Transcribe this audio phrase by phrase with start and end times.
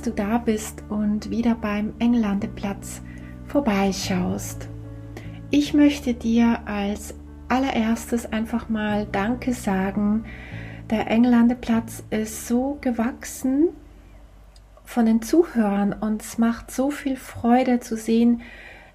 [0.00, 3.02] Dass du da bist und wieder beim Engellandeplatz
[3.48, 4.66] vorbeischaust.
[5.50, 7.12] Ich möchte dir als
[7.48, 10.24] allererstes einfach mal Danke sagen.
[10.88, 13.68] Der Engellandeplatz ist so gewachsen
[14.86, 18.40] von den Zuhörern und es macht so viel Freude zu sehen,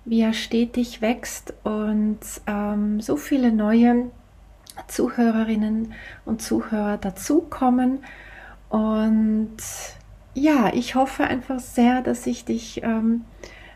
[0.05, 2.17] wie er stetig wächst und
[2.47, 4.09] ähm, so viele neue
[4.87, 5.93] Zuhörerinnen
[6.25, 7.99] und Zuhörer dazukommen.
[8.69, 9.57] Und
[10.35, 13.23] ja, ich hoffe einfach sehr, dass ich dich ähm,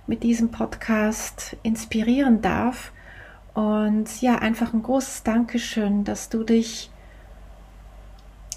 [0.05, 2.91] mit diesem Podcast inspirieren darf.
[3.53, 6.91] Und ja, einfach ein großes Dankeschön, dass du dich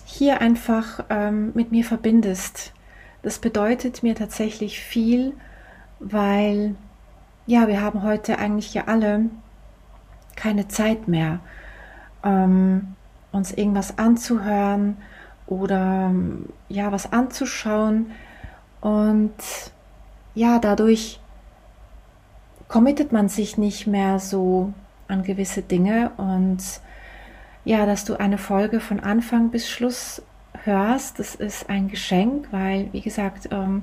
[0.04, 2.72] hier einfach ähm, mit mir verbindest.
[3.22, 5.32] Das bedeutet mir tatsächlich viel,
[6.00, 6.74] weil
[7.46, 9.30] ja, wir haben heute eigentlich ja alle
[10.34, 11.38] keine Zeit mehr,
[12.24, 12.94] ähm,
[13.30, 14.96] uns irgendwas anzuhören
[15.46, 16.14] oder
[16.68, 18.12] ja, was anzuschauen.
[18.80, 19.32] Und
[20.34, 21.20] ja, dadurch
[22.68, 24.72] committet man sich nicht mehr so
[25.08, 26.58] an gewisse Dinge und
[27.64, 30.22] ja, dass du eine Folge von Anfang bis Schluss
[30.64, 33.82] hörst, das ist ein Geschenk, weil, wie gesagt, ähm,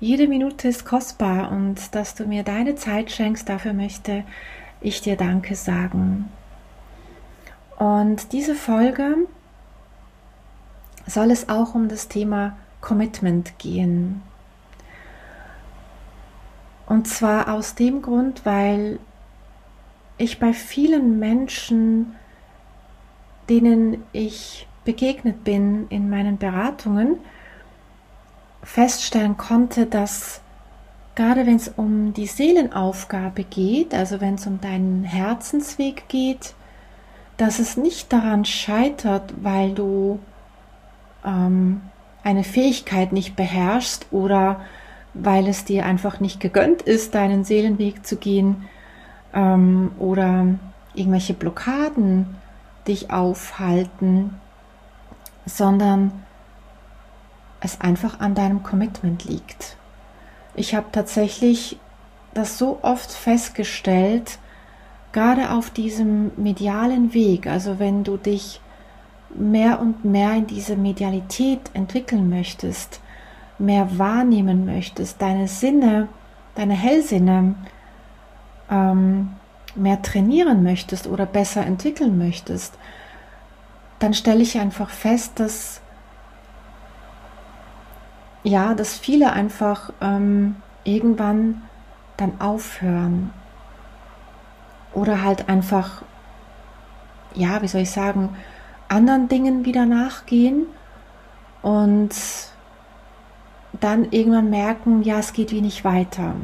[0.00, 4.24] jede Minute ist kostbar und dass du mir deine Zeit schenkst, dafür möchte
[4.80, 6.28] ich dir Danke sagen.
[7.78, 9.14] Und diese Folge
[11.06, 14.22] soll es auch um das Thema Commitment gehen.
[16.86, 18.98] Und zwar aus dem Grund, weil
[20.18, 22.14] ich bei vielen Menschen,
[23.48, 27.16] denen ich begegnet bin in meinen Beratungen,
[28.62, 30.40] feststellen konnte, dass
[31.14, 36.54] gerade wenn es um die Seelenaufgabe geht, also wenn es um deinen Herzensweg geht,
[37.36, 40.20] dass es nicht daran scheitert, weil du
[41.24, 41.82] ähm,
[42.24, 44.60] eine Fähigkeit nicht beherrschst oder
[45.14, 48.68] weil es dir einfach nicht gegönnt ist, deinen Seelenweg zu gehen
[49.34, 50.46] ähm, oder
[50.94, 52.36] irgendwelche Blockaden
[52.86, 54.34] dich aufhalten,
[55.46, 56.12] sondern
[57.60, 59.76] es einfach an deinem Commitment liegt.
[60.54, 61.78] Ich habe tatsächlich
[62.34, 64.38] das so oft festgestellt,
[65.12, 68.60] gerade auf diesem medialen Weg, also wenn du dich
[69.34, 73.00] mehr und mehr in diese Medialität entwickeln möchtest,
[73.58, 76.08] mehr wahrnehmen möchtest, deine Sinne,
[76.54, 77.54] deine Hellsinne
[78.70, 79.30] ähm,
[79.74, 82.74] mehr trainieren möchtest oder besser entwickeln möchtest,
[83.98, 85.80] dann stelle ich einfach fest, dass
[88.44, 91.62] ja, dass viele einfach ähm, irgendwann
[92.16, 93.32] dann aufhören
[94.92, 96.02] oder halt einfach,
[97.34, 98.36] ja, wie soll ich sagen,
[98.92, 100.66] anderen Dingen wieder nachgehen
[101.62, 102.10] und
[103.80, 106.34] dann irgendwann merken, ja, es geht wie nicht weiter.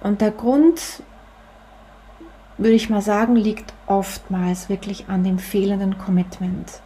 [0.00, 1.02] Und der Grund,
[2.58, 6.80] würde ich mal sagen, liegt oftmals wirklich an dem fehlenden Commitment.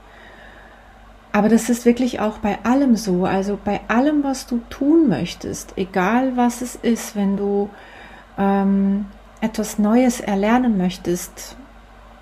[1.33, 5.75] Aber das ist wirklich auch bei allem so, also bei allem, was du tun möchtest,
[5.77, 7.71] egal was es ist, wenn du
[8.37, 9.07] ähm,
[9.41, 11.57] etwas Neues erlernen möchtest,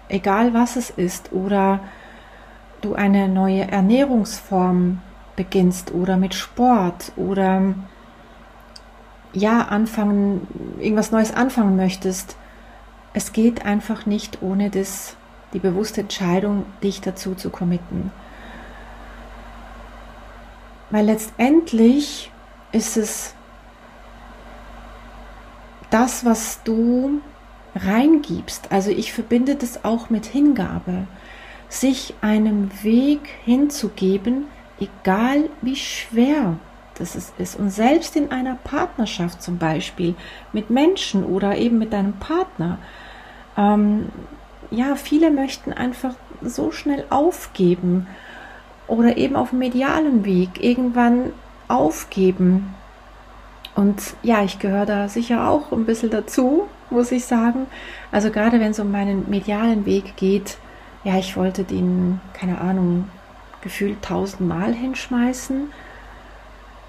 [0.09, 1.81] egal was es ist, oder
[2.81, 5.01] du eine neue Ernährungsform
[5.37, 7.75] beginnst oder mit Sport oder
[9.33, 10.47] ja, anfangen,
[10.81, 12.37] irgendwas Neues anfangen möchtest.
[13.13, 15.17] Es geht einfach nicht ohne das,
[15.53, 18.11] die bewusste Entscheidung, dich dazu zu committen.
[20.91, 22.31] Weil letztendlich
[22.73, 23.35] ist es
[25.91, 27.21] das, was du
[27.85, 28.73] reingibst.
[28.73, 31.07] Also ich verbinde das auch mit Hingabe.
[31.69, 34.45] Sich einem Weg hinzugeben,
[34.81, 36.57] egal wie schwer
[36.99, 37.59] das ist.
[37.59, 40.15] Und selbst in einer Partnerschaft zum Beispiel
[40.53, 42.79] mit Menschen oder eben mit deinem Partner.
[43.57, 44.09] Ähm,
[44.71, 48.07] ja, viele möchten einfach so schnell aufgeben
[48.87, 51.33] oder eben auf dem medialen Weg irgendwann
[51.69, 52.75] aufgeben.
[53.75, 57.67] Und ja, ich gehöre da sicher auch ein bisschen dazu, muss ich sagen.
[58.13, 60.59] Also gerade wenn es um meinen medialen Weg geht,
[61.05, 63.09] ja, ich wollte den, keine Ahnung,
[63.63, 65.71] gefühlt tausendmal hinschmeißen.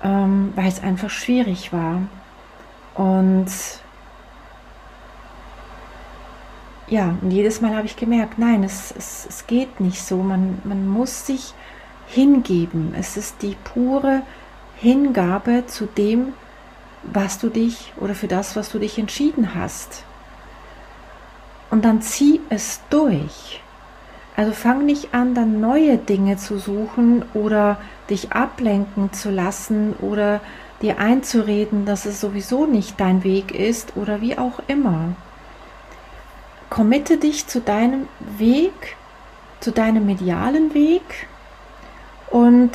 [0.04, 2.02] ähm, weil es einfach schwierig war.
[2.96, 3.48] Und
[6.88, 10.18] ja, und jedes Mal habe ich gemerkt, nein, es, es, es geht nicht so.
[10.18, 11.54] Man, man muss sich
[12.08, 12.94] hingeben.
[12.98, 14.24] Es ist die pure
[14.76, 16.34] Hingabe zu dem,
[17.04, 20.04] was du dich oder für das, was du dich entschieden hast.
[21.72, 23.62] Und dann zieh es durch.
[24.36, 27.78] Also fang nicht an, dann neue Dinge zu suchen oder
[28.10, 30.40] dich ablenken zu lassen oder
[30.82, 35.16] dir einzureden, dass es sowieso nicht dein Weg ist oder wie auch immer.
[36.70, 38.08] Committe dich zu deinem
[38.38, 38.96] Weg,
[39.60, 41.28] zu deinem medialen Weg
[42.30, 42.72] und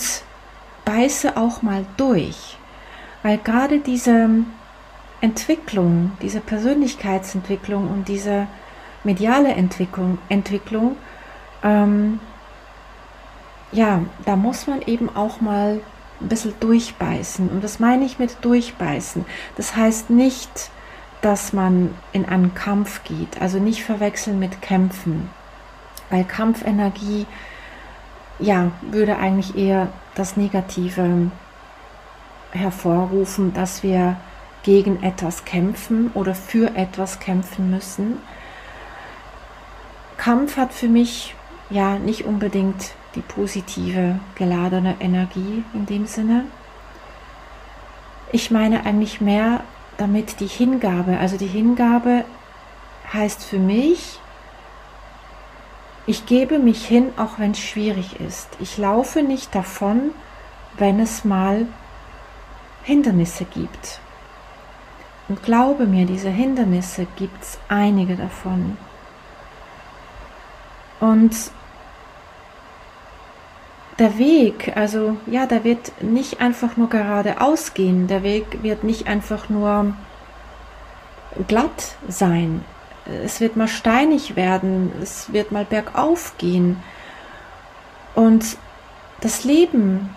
[0.85, 2.59] beiße auch mal durch.
[3.25, 4.29] Weil gerade diese
[5.23, 8.47] Entwicklung, diese Persönlichkeitsentwicklung und diese
[9.03, 10.97] mediale Entwicklung, Entwicklung
[11.63, 12.21] ähm,
[13.73, 15.81] ja, da muss man eben auch mal
[16.21, 17.49] ein bisschen durchbeißen.
[17.49, 19.25] Und das meine ich mit durchbeißen.
[19.57, 20.71] Das heißt nicht,
[21.23, 25.31] dass man in einen Kampf geht, also nicht verwechseln mit Kämpfen,
[26.11, 27.25] weil Kampfenergie
[28.39, 31.31] ja würde eigentlich eher das Negative
[32.55, 34.17] hervorrufen, dass wir
[34.63, 38.19] gegen etwas kämpfen oder für etwas kämpfen müssen.
[40.17, 41.35] Kampf hat für mich
[41.69, 46.47] ja nicht unbedingt die positive geladene Energie in dem Sinne.
[48.33, 49.61] Ich meine eigentlich mehr
[49.97, 51.19] damit die Hingabe.
[51.19, 52.25] Also die Hingabe
[53.13, 54.19] heißt für mich,
[56.07, 58.49] ich gebe mich hin, auch wenn es schwierig ist.
[58.61, 60.11] Ich laufe nicht davon,
[60.77, 61.67] wenn es mal
[62.85, 64.01] Hindernisse gibt.
[65.29, 68.77] Und glaube mir, diese Hindernisse gibt es einige davon.
[71.01, 71.35] Und
[73.99, 79.07] der Weg, also ja, der wird nicht einfach nur geradeaus gehen, der Weg wird nicht
[79.07, 79.95] einfach nur
[81.49, 82.65] glatt sein.
[83.25, 86.83] Es wird mal steinig werden, es wird mal bergauf gehen.
[88.15, 88.57] Und
[89.21, 90.15] das Leben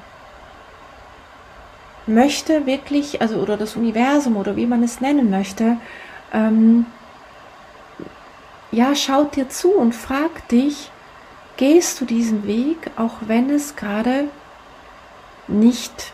[2.08, 5.78] möchte wirklich, also oder das Universum oder wie man es nennen möchte,
[6.34, 6.86] ähm,
[8.72, 10.92] ja, schaut dir zu und fragt dich,
[11.58, 14.26] gehst du diesen Weg, auch wenn es gerade
[15.48, 16.14] nicht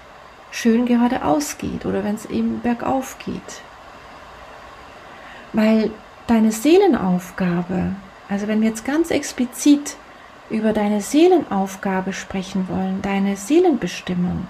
[0.52, 3.62] schön geradeaus geht oder wenn es eben bergauf geht.
[5.52, 5.92] Weil
[6.28, 7.96] deine Seelenaufgabe,
[8.30, 9.98] also wenn wir jetzt ganz explizit
[10.50, 14.48] über deine Seelenaufgabe sprechen wollen, deine Seelenbestimmung,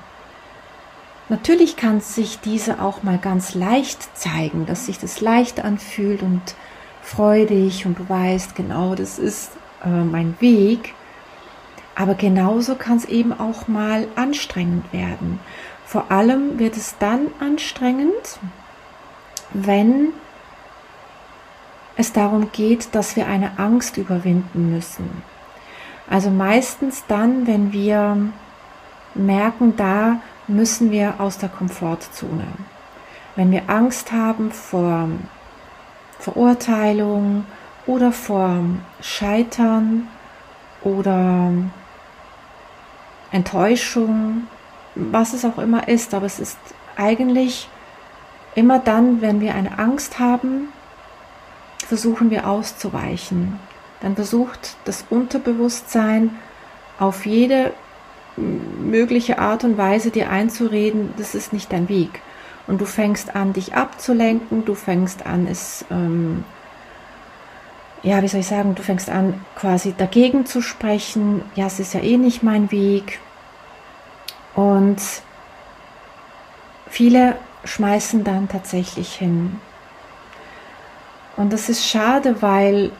[1.34, 6.42] natürlich kann sich diese auch mal ganz leicht zeigen, dass sich das leicht anfühlt und
[7.02, 9.52] freudig und du weißt genau, das ist
[9.84, 10.94] äh, mein Weg.
[11.96, 15.40] Aber genauso kann es eben auch mal anstrengend werden.
[15.88, 18.40] Vor allem wird es dann anstrengend,
[19.54, 20.10] wenn
[21.96, 25.24] es darum geht, dass wir eine Angst überwinden müssen.
[26.08, 28.18] Also meistens dann, wenn wir
[29.16, 32.48] merken, da müssen wir aus der Komfortzone.
[33.36, 35.10] Wenn wir Angst haben vor
[36.20, 37.46] Verurteilung,
[37.86, 38.60] oder vor
[39.02, 40.08] Scheitern
[40.84, 41.52] oder
[43.32, 44.48] Enttäuschung,
[44.96, 46.58] was es auch immer ist, aber es ist
[46.96, 47.70] eigentlich
[48.56, 50.70] immer dann, wenn wir eine Angst haben,
[51.80, 53.60] versuchen wir auszuweichen.
[54.02, 56.36] Dann versucht das Unterbewusstsein
[57.00, 57.74] auf jede
[58.38, 62.22] mögliche Art und Weise dir einzureden, das ist nicht dein Weg.
[62.66, 66.44] Und du fängst an, dich abzulenken, du fängst an, es ähm,
[68.04, 71.42] ja, wie soll ich sagen, du fängst an, quasi dagegen zu sprechen.
[71.56, 73.20] Ja, es ist ja eh nicht mein Weg.
[74.56, 75.02] Und
[76.90, 79.60] viele schmeißen dann tatsächlich hin.
[81.38, 82.92] Und das ist schade, weil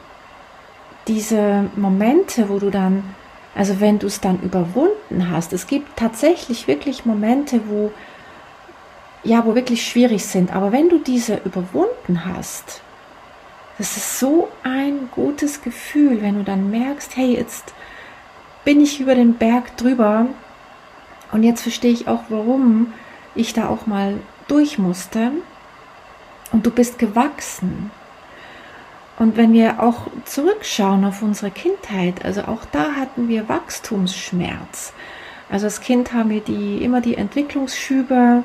[1.06, 3.14] diese Momente, wo du dann,
[3.54, 7.92] also wenn du es dann überwunden hast, es gibt tatsächlich wirklich Momente, wo,
[9.22, 12.82] ja, wo wirklich schwierig sind, aber wenn du diese überwunden hast,
[13.78, 17.74] das ist so ein gutes Gefühl, wenn du dann merkst, hey, jetzt
[18.64, 20.26] bin ich über den Berg drüber
[21.32, 22.92] und jetzt verstehe ich auch, warum
[23.34, 25.32] ich da auch mal durch musste
[26.52, 27.90] und du bist gewachsen.
[29.18, 34.92] Und wenn wir auch zurückschauen auf unsere Kindheit, also auch da hatten wir Wachstumsschmerz.
[35.48, 38.42] Also als Kind haben wir die, immer die Entwicklungsschübe,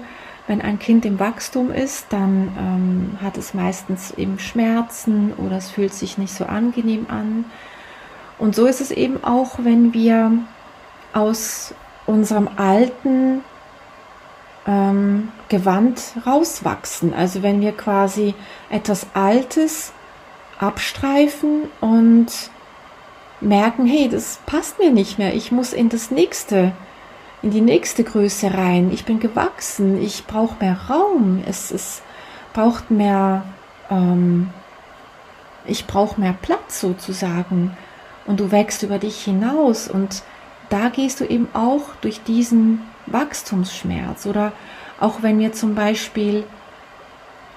[0.47, 5.69] wenn ein Kind im Wachstum ist, dann ähm, hat es meistens eben Schmerzen oder es
[5.69, 7.45] fühlt sich nicht so angenehm an.
[8.38, 10.31] Und so ist es eben auch, wenn wir
[11.13, 11.73] aus
[12.05, 13.41] unserem alten
[14.67, 17.13] ähm, Gewand rauswachsen.
[17.13, 18.33] Also wenn wir quasi
[18.69, 19.93] etwas Altes
[20.59, 22.27] abstreifen und
[23.41, 26.73] merken, hey, das passt mir nicht mehr, ich muss in das nächste,
[27.41, 32.01] in die nächste Größe rein, ich bin gewachsen, ich brauche mehr Raum, es, es
[32.53, 33.45] braucht mehr,
[33.89, 34.49] ähm,
[35.65, 37.77] ich brauche mehr Platz sozusagen.
[38.25, 39.87] Und du wächst über dich hinaus.
[39.87, 40.23] Und
[40.69, 44.25] da gehst du eben auch durch diesen Wachstumsschmerz.
[44.25, 44.51] Oder
[44.99, 46.43] auch wenn wir zum Beispiel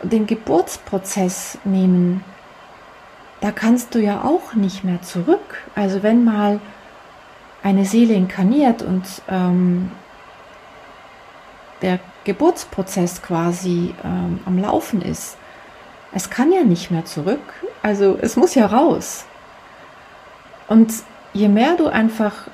[0.02, 2.24] den Geburtsprozess nehmen,
[3.42, 5.62] da kannst du ja auch nicht mehr zurück.
[5.74, 6.60] Also wenn mal
[7.62, 9.90] eine Seele inkarniert und ähm,
[11.82, 15.36] der Geburtsprozess quasi ähm, am Laufen ist,
[16.12, 17.40] es kann ja nicht mehr zurück.
[17.82, 19.24] Also es muss ja raus.
[20.68, 20.92] Und
[21.32, 22.46] je mehr du einfach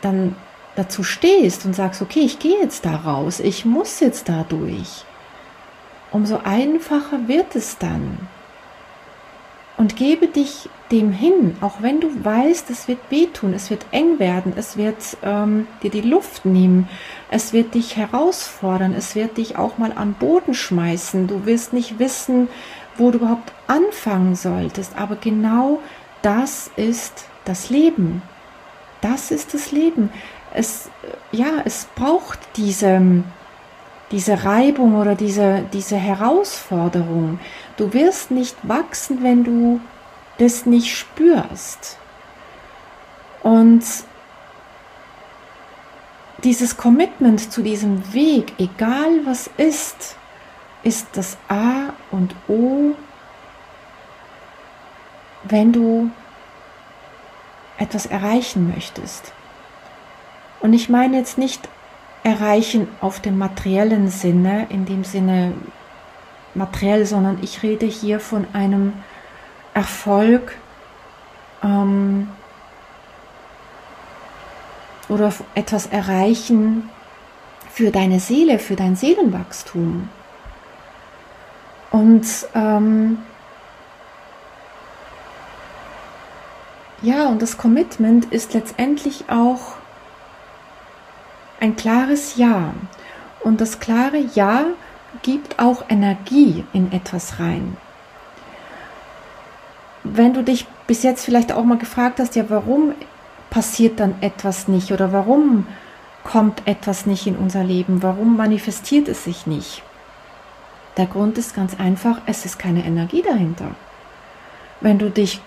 [0.00, 0.34] dann
[0.76, 5.04] dazu stehst und sagst, okay, ich gehe jetzt da raus, ich muss jetzt da durch,
[6.10, 8.28] umso einfacher wird es dann.
[9.82, 14.20] Und gebe dich dem hin, auch wenn du weißt, es wird wehtun, es wird eng
[14.20, 16.88] werden, es wird ähm, dir die Luft nehmen,
[17.32, 21.26] es wird dich herausfordern, es wird dich auch mal am Boden schmeißen.
[21.26, 22.46] Du wirst nicht wissen,
[22.96, 25.80] wo du überhaupt anfangen solltest, aber genau
[26.22, 28.22] das ist das Leben.
[29.00, 30.10] Das ist das Leben.
[30.54, 30.90] Es,
[31.32, 33.24] ja, es braucht diese,
[34.12, 37.40] diese Reibung oder diese, diese Herausforderung.
[37.76, 39.80] Du wirst nicht wachsen, wenn du
[40.38, 41.98] das nicht spürst.
[43.42, 43.82] Und
[46.44, 50.16] dieses Commitment zu diesem Weg, egal was ist,
[50.82, 52.94] ist das A und O,
[55.44, 56.10] wenn du
[57.78, 59.32] etwas erreichen möchtest.
[60.60, 61.68] Und ich meine jetzt nicht
[62.22, 65.54] erreichen auf dem materiellen Sinne, in dem Sinne
[66.54, 68.92] materiell, sondern ich rede hier von einem
[69.74, 70.56] Erfolg
[71.62, 72.28] ähm,
[75.08, 76.90] oder etwas erreichen
[77.70, 80.08] für deine Seele, für dein Seelenwachstum.
[81.90, 83.18] Und ähm,
[87.02, 89.81] ja, und das Commitment ist letztendlich auch
[91.62, 92.74] ein klares Ja.
[93.40, 94.64] Und das klare Ja
[95.22, 97.76] gibt auch Energie in etwas rein.
[100.02, 102.94] Wenn du dich bis jetzt vielleicht auch mal gefragt hast, ja, warum
[103.50, 105.66] passiert dann etwas nicht oder warum
[106.24, 109.82] kommt etwas nicht in unser Leben, warum manifestiert es sich nicht?
[110.96, 113.70] Der Grund ist ganz einfach, es ist keine Energie dahinter.
[114.80, 115.40] Wenn du dich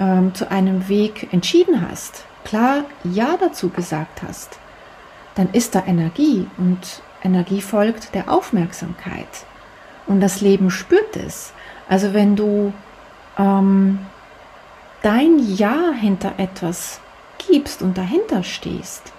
[0.00, 4.58] ähm, zu einem Weg entschieden hast, klar Ja dazu gesagt hast,
[5.36, 9.46] dann ist da Energie und Energie folgt der Aufmerksamkeit.
[10.06, 11.52] Und das Leben spürt es.
[11.88, 12.72] Also wenn du
[13.38, 14.00] ähm,
[15.02, 17.00] dein Ja hinter etwas
[17.46, 19.12] gibst und dahinter stehst,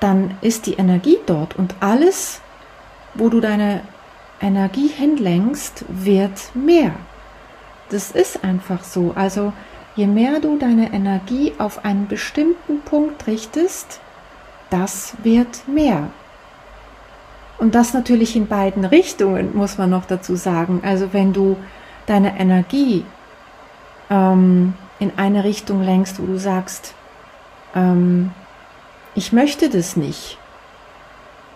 [0.00, 2.40] dann ist die Energie dort und alles,
[3.14, 3.82] wo du deine
[4.40, 6.92] Energie hinlenkst, wird mehr.
[7.90, 9.12] Das ist einfach so.
[9.14, 9.52] Also
[9.94, 14.00] je mehr du deine Energie auf einen bestimmten Punkt richtest,
[14.70, 16.10] das wird mehr.
[17.58, 20.80] Und das natürlich in beiden Richtungen, muss man noch dazu sagen.
[20.82, 21.56] Also wenn du
[22.06, 23.04] deine Energie
[24.08, 26.94] ähm, in eine Richtung lenkst, wo du sagst,
[27.74, 28.30] ähm,
[29.14, 30.38] ich möchte das nicht.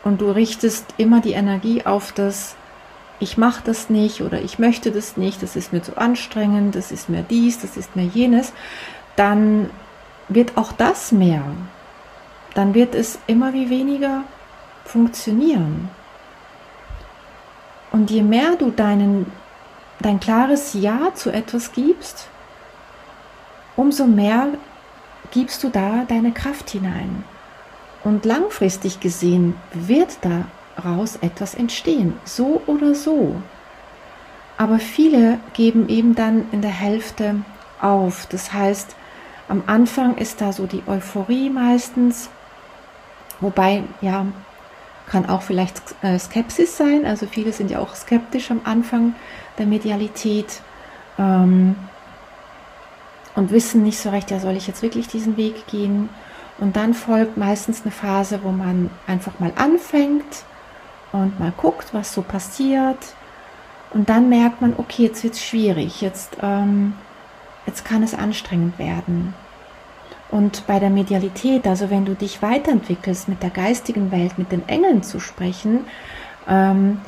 [0.02, 2.56] Und du richtest immer die Energie auf das,
[3.20, 6.92] ich mache das nicht oder ich möchte das nicht, das ist mir zu anstrengend, das
[6.92, 8.52] ist mir dies, das ist mir jenes,
[9.16, 9.70] dann
[10.28, 11.44] wird auch das mehr
[12.54, 14.22] dann wird es immer wie weniger
[14.84, 15.90] funktionieren.
[17.90, 19.30] Und je mehr du deinen,
[20.00, 22.28] dein klares Ja zu etwas gibst,
[23.76, 24.48] umso mehr
[25.30, 27.24] gibst du da deine Kraft hinein.
[28.02, 33.36] Und langfristig gesehen wird daraus etwas entstehen, so oder so.
[34.56, 37.36] Aber viele geben eben dann in der Hälfte
[37.80, 38.26] auf.
[38.26, 38.94] Das heißt,
[39.48, 42.30] am Anfang ist da so die Euphorie meistens
[43.40, 44.26] Wobei, ja,
[45.06, 47.04] kann auch vielleicht äh, Skepsis sein.
[47.04, 49.14] Also viele sind ja auch skeptisch am Anfang
[49.58, 50.62] der Medialität
[51.18, 51.76] ähm,
[53.34, 56.08] und wissen nicht so recht, ja, soll ich jetzt wirklich diesen Weg gehen?
[56.58, 60.44] Und dann folgt meistens eine Phase, wo man einfach mal anfängt
[61.12, 63.14] und mal guckt, was so passiert.
[63.92, 66.94] Und dann merkt man, okay, jetzt wird es schwierig, jetzt, ähm,
[67.66, 69.34] jetzt kann es anstrengend werden.
[70.34, 74.68] Und bei der Medialität, also wenn du dich weiterentwickelst, mit der geistigen Welt, mit den
[74.68, 75.84] Engeln zu sprechen,
[76.48, 77.00] ähm,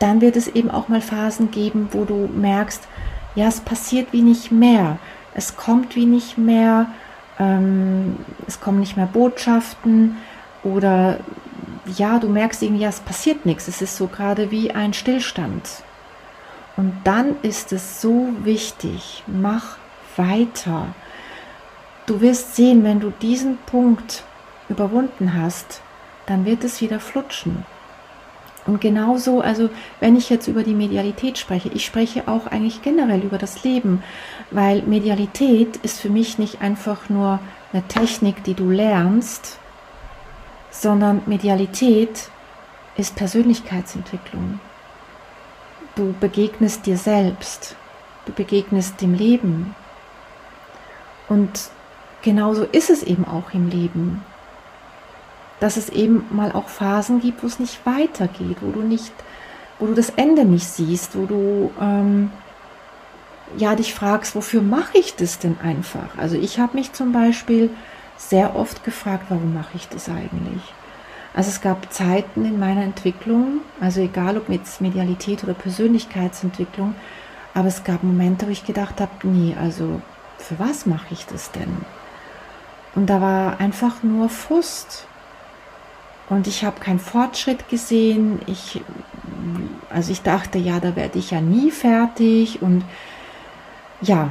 [0.00, 2.88] dann wird es eben auch mal Phasen geben, wo du merkst,
[3.36, 4.98] ja, es passiert wie nicht mehr,
[5.34, 6.88] es kommt wie nicht mehr,
[7.38, 8.16] ähm,
[8.48, 10.16] es kommen nicht mehr Botschaften
[10.64, 11.20] oder
[11.96, 15.84] ja, du merkst irgendwie, ja, es passiert nichts, es ist so gerade wie ein Stillstand.
[16.76, 19.76] Und dann ist es so wichtig, mach
[20.16, 20.88] weiter.
[22.06, 24.24] Du wirst sehen, wenn du diesen Punkt
[24.68, 25.80] überwunden hast,
[26.26, 27.64] dann wird es wieder flutschen.
[28.66, 29.68] Und genauso, also
[30.00, 34.02] wenn ich jetzt über die Medialität spreche, ich spreche auch eigentlich generell über das Leben,
[34.50, 37.40] weil Medialität ist für mich nicht einfach nur
[37.72, 39.58] eine Technik, die du lernst,
[40.70, 42.30] sondern Medialität
[42.96, 44.60] ist Persönlichkeitsentwicklung.
[45.94, 47.76] Du begegnest dir selbst,
[48.24, 49.74] du begegnest dem Leben.
[51.28, 51.70] Und
[52.24, 54.22] genauso ist es eben auch im Leben
[55.60, 59.12] dass es eben mal auch Phasen gibt, wo es nicht weitergeht, wo du nicht,
[59.78, 62.30] wo du das Ende nicht siehst, wo du ähm,
[63.56, 66.18] ja dich fragst, wofür mache ich das denn einfach?
[66.18, 67.70] Also ich habe mich zum Beispiel
[68.16, 70.62] sehr oft gefragt, warum mache ich das eigentlich?
[71.32, 76.94] Also es gab Zeiten in meiner Entwicklung, also egal ob mit Medialität oder Persönlichkeitsentwicklung,
[77.54, 80.00] aber es gab Momente, wo ich gedacht habe, nee, also
[80.38, 81.74] für was mache ich das denn?
[82.94, 85.06] Und da war einfach nur Frust.
[86.28, 88.40] Und ich habe keinen Fortschritt gesehen.
[88.46, 88.80] Ich,
[89.90, 92.62] also ich dachte, ja, da werde ich ja nie fertig.
[92.62, 92.84] Und
[94.00, 94.30] ja,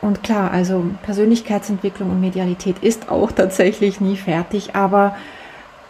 [0.00, 4.74] und klar, also Persönlichkeitsentwicklung und Medialität ist auch tatsächlich nie fertig.
[4.74, 5.16] Aber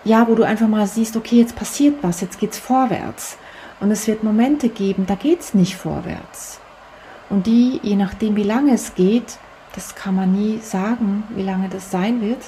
[0.04, 3.38] ja, wo du einfach mal siehst, okay, jetzt passiert was, jetzt geht's vorwärts.
[3.80, 6.60] Und es wird Momente geben, da geht's nicht vorwärts.
[7.30, 9.38] Und die, je nachdem, wie lange es geht,
[9.74, 12.42] das kann man nie sagen, wie lange das sein wird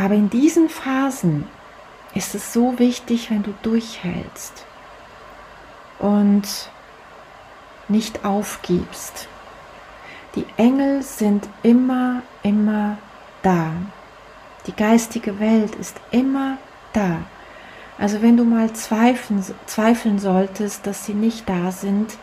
[0.00, 1.46] aber in diesen Phasen
[2.14, 4.64] ist es so wichtig, wenn du durchhältst
[5.98, 6.70] und
[7.88, 9.28] nicht aufgibst.
[10.36, 12.96] Die Engel sind immer, immer
[13.42, 13.72] da.
[14.66, 16.56] Die geistige Welt ist immer
[16.94, 17.18] da.
[17.98, 22.16] Also wenn du mal zweifeln, zweifeln solltest, dass sie nicht da sind,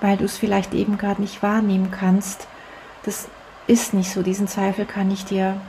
[0.00, 2.48] weil du es vielleicht eben gerade nicht wahrnehmen kannst,
[3.04, 3.28] das
[3.66, 4.22] ist nicht so.
[4.22, 5.60] Diesen Zweifel kann ich dir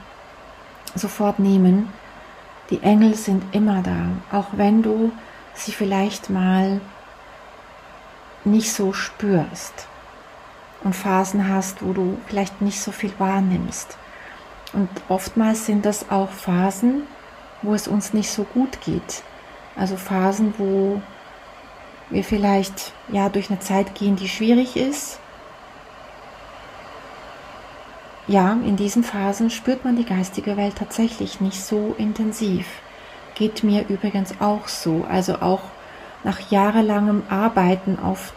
[0.94, 1.92] sofort nehmen.
[2.70, 5.12] Die Engel sind immer da, auch wenn du
[5.54, 6.80] sie vielleicht mal
[8.44, 9.86] nicht so spürst
[10.82, 13.96] und Phasen hast, wo du vielleicht nicht so viel wahrnimmst.
[14.72, 17.04] Und oftmals sind das auch Phasen,
[17.62, 19.22] wo es uns nicht so gut geht.
[19.76, 21.00] Also Phasen, wo
[22.10, 25.20] wir vielleicht ja durch eine Zeit gehen, die schwierig ist
[28.26, 32.66] ja, in diesen Phasen spürt man die geistige Welt tatsächlich nicht so intensiv.
[33.34, 35.04] Geht mir übrigens auch so.
[35.08, 35.60] Also auch
[36.22, 38.32] nach jahrelangem Arbeiten auf,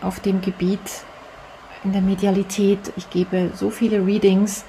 [0.00, 1.04] auf dem Gebiet
[1.82, 2.92] in der Medialität.
[2.96, 4.64] Ich gebe so viele Readings.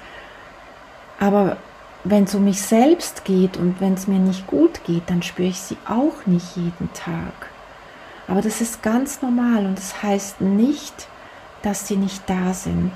[1.20, 1.58] Aber
[2.02, 5.48] wenn es um mich selbst geht und wenn es mir nicht gut geht, dann spüre
[5.48, 7.50] ich sie auch nicht jeden Tag.
[8.28, 11.08] Aber das ist ganz normal und das heißt nicht,
[11.62, 12.92] dass sie nicht da sind.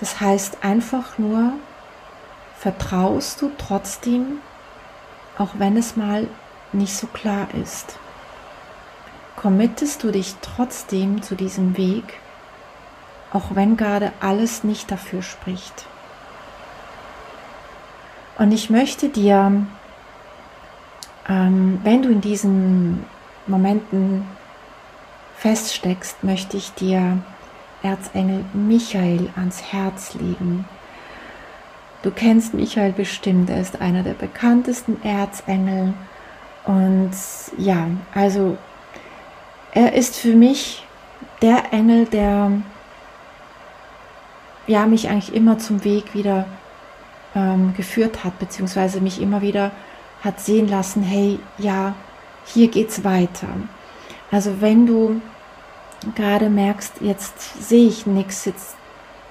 [0.00, 1.52] Das heißt einfach nur,
[2.58, 4.40] vertraust du trotzdem,
[5.38, 6.26] auch wenn es mal
[6.72, 7.98] nicht so klar ist.
[9.36, 12.18] Committest du dich trotzdem zu diesem Weg,
[13.32, 15.86] auch wenn gerade alles nicht dafür spricht.
[18.38, 19.66] Und ich möchte dir,
[21.28, 23.04] ähm, wenn du in diesen
[23.46, 24.26] Momenten
[25.36, 27.18] feststeckst, möchte ich dir
[27.82, 30.64] Erzengel Michael ans Herz legen.
[32.02, 35.94] Du kennst Michael bestimmt, er ist einer der bekanntesten Erzengel.
[36.64, 37.12] Und
[37.58, 38.56] ja, also
[39.72, 40.86] er ist für mich
[41.42, 42.52] der Engel, der
[44.66, 46.46] ja, mich eigentlich immer zum Weg wieder
[47.34, 49.72] ähm, geführt hat, beziehungsweise mich immer wieder
[50.22, 51.94] hat sehen lassen, hey, ja,
[52.44, 53.48] hier geht's weiter.
[54.30, 55.20] Also wenn du
[56.14, 58.76] gerade merkst, jetzt sehe ich nichts, jetzt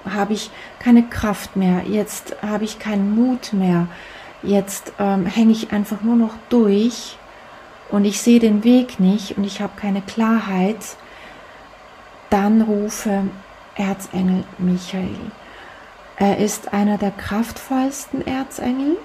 [0.10, 3.88] habe ich keine Kraft mehr, jetzt habe ich keinen Mut mehr,
[4.44, 7.18] jetzt ähm, hänge ich einfach nur noch durch
[7.90, 10.98] und ich sehe den Weg nicht und ich habe keine Klarheit,
[12.30, 13.24] dann rufe
[13.76, 15.16] Erzengel Michael.
[16.18, 18.98] Er ist einer der kraftvollsten Erzengel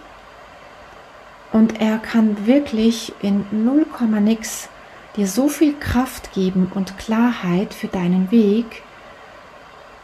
[1.53, 3.87] und er kann wirklich in 0,
[4.21, 4.69] nix
[5.17, 8.83] dir so viel Kraft geben und Klarheit für deinen Weg,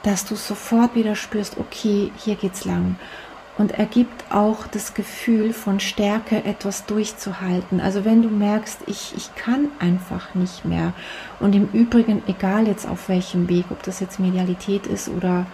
[0.03, 2.96] dass du sofort wieder spürst, okay, hier geht's lang.
[3.59, 7.81] Und er gibt auch das Gefühl von Stärke, etwas durchzuhalten.
[7.81, 10.94] Also wenn du merkst, ich, ich kann einfach nicht mehr.
[11.40, 15.44] Und im Übrigen, egal jetzt auf welchem Weg, ob das jetzt Medialität ist oder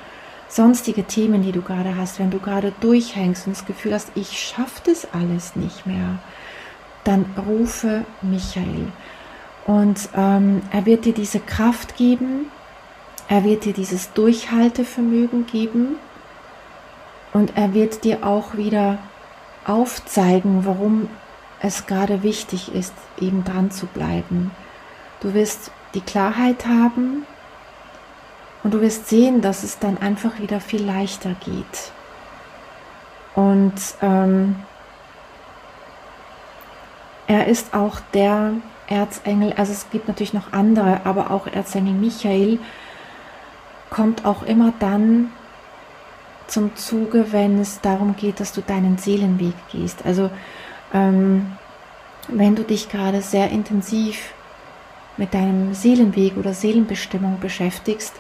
[0.48, 4.38] sonstige Themen, die du gerade hast, wenn du gerade durchhängst und das Gefühl hast, ich
[4.38, 6.20] schaffe das alles nicht mehr,
[7.02, 8.92] dann rufe Michael.
[9.66, 12.46] Und ähm, er wird dir diese Kraft geben,
[13.28, 15.96] er wird dir dieses Durchhaltevermögen geben
[17.32, 18.98] und er wird dir auch wieder
[19.66, 21.08] aufzeigen, warum
[21.60, 24.52] es gerade wichtig ist, eben dran zu bleiben.
[25.20, 27.26] Du wirst die Klarheit haben
[28.62, 31.92] und du wirst sehen, dass es dann einfach wieder viel leichter geht.
[33.34, 34.56] Und ähm,
[37.26, 38.52] er ist auch der
[38.88, 42.58] Erzengel, also es gibt natürlich noch andere, aber auch Erzengel Michael
[43.90, 45.30] kommt auch immer dann
[46.46, 50.04] zum Zuge, wenn es darum geht, dass du deinen Seelenweg gehst.
[50.04, 50.30] Also
[50.92, 51.52] ähm,
[52.28, 54.32] wenn du dich gerade sehr intensiv
[55.16, 58.14] mit deinem Seelenweg oder Seelenbestimmung beschäftigst,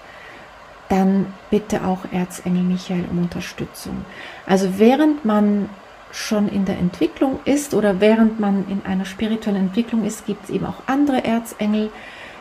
[0.88, 4.04] dann bitte auch Erzengel Michael um Unterstützung.
[4.46, 5.68] Also während man
[6.16, 10.50] schon in der Entwicklung ist oder während man in einer spirituellen Entwicklung ist, gibt es
[10.50, 11.90] eben auch andere Erzengel,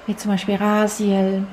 [0.07, 1.45] wie zum Beispiel Rasiel.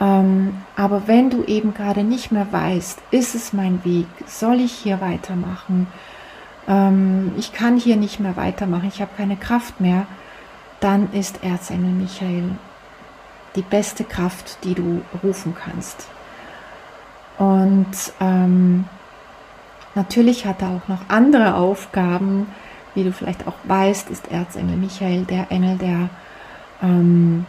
[0.00, 4.72] Ähm, aber wenn du eben gerade nicht mehr weißt, ist es mein Weg, soll ich
[4.72, 5.88] hier weitermachen,
[6.68, 10.06] ähm, ich kann hier nicht mehr weitermachen, ich habe keine Kraft mehr,
[10.78, 12.50] dann ist Erzengel Michael
[13.56, 16.06] die beste Kraft, die du rufen kannst.
[17.38, 18.84] Und ähm,
[19.98, 22.46] Natürlich hat er auch noch andere Aufgaben,
[22.94, 26.08] wie du vielleicht auch weißt, ist Erzengel Michael der Engel, der
[26.80, 27.44] ähm,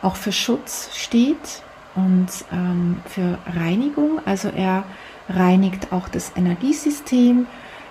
[0.00, 1.62] auch für Schutz steht
[1.96, 4.22] und ähm, für Reinigung.
[4.24, 4.84] Also er
[5.28, 7.46] reinigt auch das Energiesystem,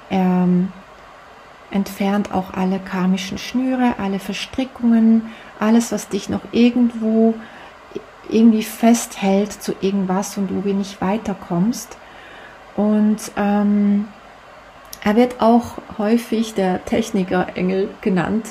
[0.10, 0.74] er ähm,
[1.70, 7.36] entfernt auch alle karmischen Schnüre, alle Verstrickungen, alles, was dich noch irgendwo
[8.30, 12.00] irgendwie festhält zu irgendwas und du nicht weiterkommst.
[12.76, 14.08] Und ähm,
[15.04, 18.48] er wird auch häufig der Technikerengel genannt,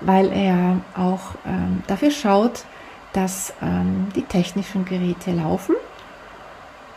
[0.00, 2.64] weil er auch ähm, dafür schaut,
[3.12, 5.74] dass ähm, die technischen Geräte laufen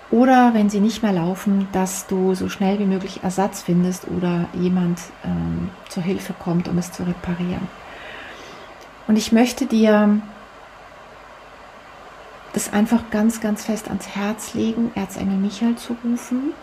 [0.09, 4.45] oder wenn sie nicht mehr laufen, dass du so schnell wie möglich Ersatz findest oder
[4.53, 7.67] jemand ähm, zur Hilfe kommt, um es zu reparieren.
[9.07, 10.19] Und ich möchte dir
[12.53, 16.53] das einfach ganz, ganz fest ans Herz legen, Erzengel Michael zu rufen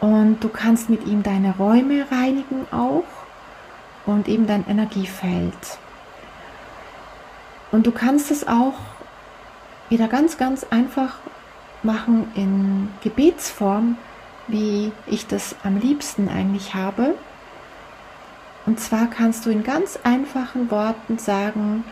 [0.00, 3.04] und du kannst mit ihm deine Räume reinigen auch
[4.06, 5.78] und eben dein Energiefeld.
[7.70, 8.74] Und du kannst es auch
[9.88, 11.18] wieder ganz, ganz einfach
[11.82, 13.96] machen in Gebetsform,
[14.46, 17.14] wie ich das am liebsten eigentlich habe.
[18.66, 21.84] Und zwar kannst du in ganz einfachen Worten sagen,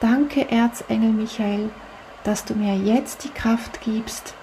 [0.00, 1.70] danke Erzengel Michael,
[2.24, 4.34] dass du mir jetzt die Kraft gibst,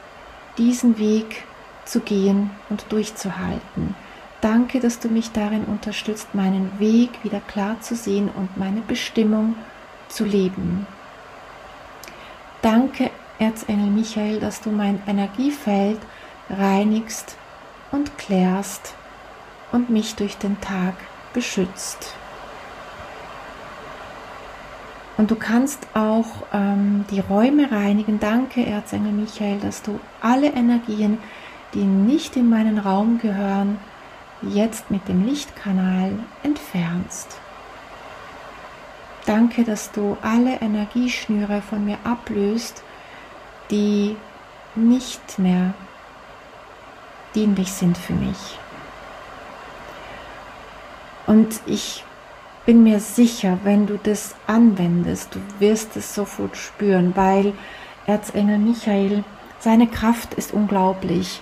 [0.57, 1.43] diesen Weg
[1.85, 3.95] zu gehen und durchzuhalten.
[4.41, 9.55] Danke, dass du mich darin unterstützt, meinen Weg wieder klar zu sehen und meine Bestimmung
[10.07, 10.85] zu leben.
[12.61, 15.99] Danke, Erzengel Michael, dass du mein Energiefeld
[16.49, 17.37] reinigst
[17.91, 18.93] und klärst
[19.71, 20.95] und mich durch den Tag
[21.33, 22.13] beschützt.
[25.17, 28.19] Und du kannst auch ähm, die Räume reinigen.
[28.19, 31.19] Danke, Erzengel Michael, dass du alle Energien,
[31.75, 33.77] die nicht in meinen Raum gehören,
[34.41, 37.37] jetzt mit dem Lichtkanal entfernst.
[39.25, 42.83] Danke, dass du alle Energieschnüre von mir ablöst,
[43.71, 44.15] die
[44.75, 45.73] nicht mehr
[47.33, 48.57] dienlich sind für mich.
[51.27, 52.03] Und ich
[52.65, 57.53] bin mir sicher, wenn du das anwendest, du wirst es sofort spüren, weil
[58.05, 59.23] Erzengel Michael,
[59.59, 61.41] seine Kraft ist unglaublich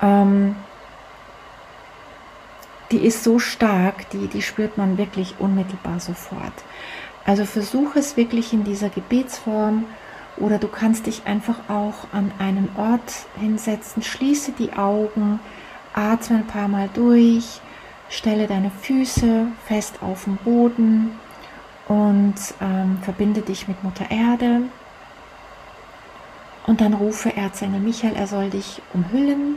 [0.00, 0.56] ähm,
[2.90, 6.52] die ist so stark, die, die spürt man wirklich unmittelbar sofort.
[7.26, 9.84] Also versuche es wirklich in dieser Gebetsform
[10.38, 15.40] oder du kannst dich einfach auch an einen Ort hinsetzen, schließe die Augen,
[15.92, 17.60] atme ein paar Mal durch,
[18.08, 21.10] stelle deine Füße fest auf den Boden
[21.88, 24.62] und ähm, verbinde dich mit Mutter Erde.
[26.66, 29.56] Und dann rufe Erzengel Michael, er soll dich umhüllen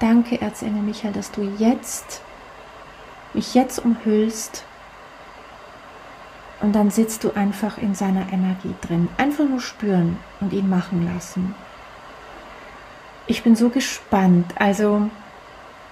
[0.00, 2.22] Danke, Erzengel Michael, dass du jetzt
[3.34, 4.64] mich jetzt umhüllst
[6.60, 9.08] Und dann sitzt du einfach in seiner Energie drin.
[9.16, 11.54] Einfach nur spüren und ihn machen lassen.
[13.26, 14.54] Ich bin so gespannt.
[14.58, 15.08] Also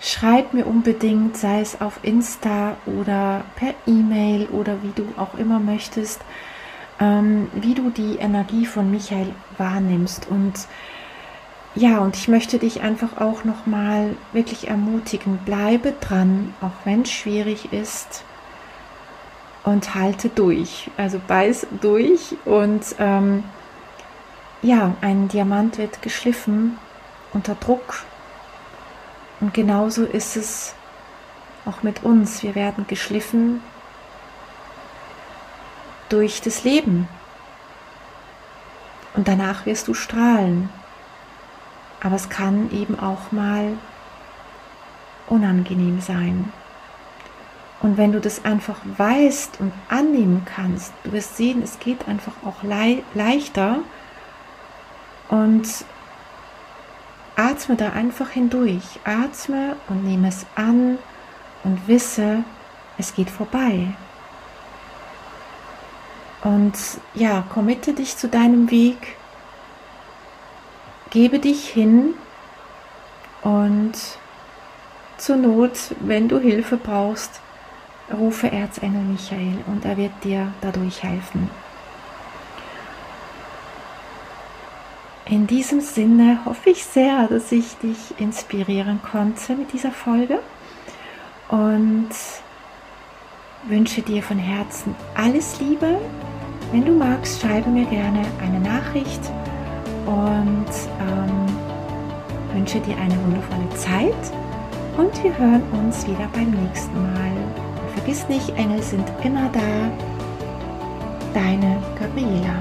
[0.01, 5.61] schreib mir unbedingt, sei es auf Insta oder per E-Mail oder wie du auch immer
[5.61, 6.21] möchtest,
[7.01, 10.27] ähm, wie du die Energie von Michael wahrnimmst.
[10.29, 10.67] Und
[11.77, 15.37] ja, und ich möchte dich einfach auch nochmal wirklich ermutigen.
[15.45, 18.25] Bleibe dran, auch wenn es schwierig ist
[19.63, 20.91] und halte durch.
[20.97, 23.45] Also beiß durch und ähm,
[24.63, 26.79] ja, ein Diamant wird geschliffen
[27.35, 28.05] unter Druck.
[29.41, 30.75] Und genauso ist es
[31.67, 32.43] auch mit uns.
[32.43, 33.61] Wir werden geschliffen
[36.09, 37.07] durch das Leben.
[39.15, 40.71] Und danach wirst du strahlen.
[42.03, 43.79] Aber es kann eben auch mal
[45.29, 46.53] unangenehm sein.
[47.81, 52.33] Und wenn du das einfach weißt und annehmen kannst, du wirst sehen, es geht einfach
[52.45, 53.81] auch le leichter
[55.29, 55.67] und
[57.37, 59.01] atme da einfach hindurch.
[59.05, 60.99] Atme und nehme es an
[61.65, 62.45] und wisse,
[62.99, 63.89] es geht vorbei.
[66.43, 66.75] Und
[67.15, 69.16] ja, committe dich zu deinem Weg,
[71.11, 72.15] gebe dich hin
[73.43, 73.93] und
[75.19, 77.41] zur Not, wenn du Hilfe brauchst,
[78.13, 81.51] rufe Erzengel Michael und er wird dir dadurch helfen.
[85.29, 90.39] In diesem Sinne hoffe ich sehr, dass ich dich inspirieren konnte mit dieser Folge
[91.49, 92.11] und
[93.65, 95.99] wünsche dir von Herzen alles Liebe.
[96.71, 99.21] Wenn du magst, schreibe mir gerne eine Nachricht
[100.07, 100.67] und
[101.01, 101.47] ähm,
[102.55, 104.33] wünsche dir eine wundervolle Zeit
[104.97, 107.33] und wir hören uns wieder beim nächsten Mal.
[107.95, 109.91] Vergiss nicht, Engel sind immer da.
[111.35, 112.55] Deine Gabriela.